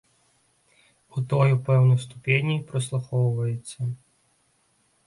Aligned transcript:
І 1.21 1.23
той 1.33 1.53
у 1.57 1.59
пэўнай 1.67 2.01
ступені 2.05 2.57
прыслухоўваецца. 2.73 3.81